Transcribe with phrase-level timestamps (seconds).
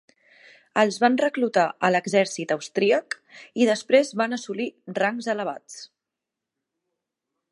[0.83, 3.17] Els van reclutar a l'exèrcit austríac
[3.65, 4.67] i després van assolir
[5.01, 5.79] rangs elevats.